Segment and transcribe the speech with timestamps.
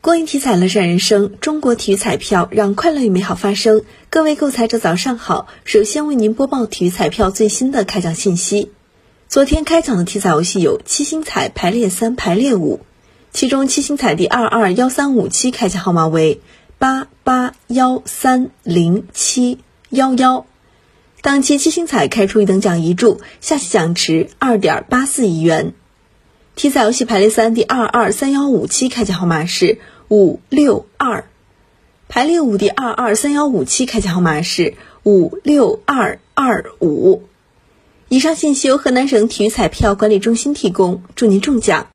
[0.00, 3.82] 公益体彩乐善人生，中国体育彩票让快乐与美好发生。
[4.10, 8.70] 各位购彩者早上好，首先为您播报体育彩票最新的开奖信息。
[9.28, 12.78] 昨天开奖的体彩游戏有七星彩排列三、排列五，
[13.32, 16.40] 其中七星彩第二二幺三五七开奖号码为
[16.78, 19.58] 八八幺三零七
[19.90, 20.46] 幺幺。
[21.22, 25.74] 当期七星彩开出一等奖一注，下期奖池二点八四亿元。
[26.58, 31.24] 体彩游戏排列三第二二三幺五七开奖号码是五六二，
[32.08, 37.22] 排列五第二二三幺五七开奖号码是五六二二五。
[38.08, 41.86] 以上信息由河南省体育彩票管理中心提供，祝您中奖。